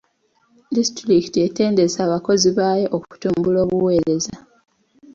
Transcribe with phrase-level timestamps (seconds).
[0.75, 4.33] Disitulikiti etendese abakozi baayo okutumbula obuweereza.